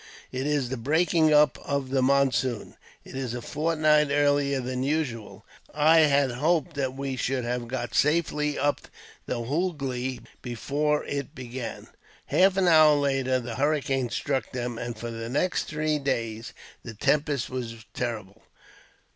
[0.31, 2.75] It is the breaking up of the monsoon.
[3.03, 5.45] It is a fortnight earlier than usual.
[5.75, 8.87] I had hoped that we should have got safely up
[9.27, 11.87] the Hoogly before it began."
[12.25, 16.95] Half an hour later the hurricane struck them, and for the next three days the
[16.95, 18.41] tempest was terrible.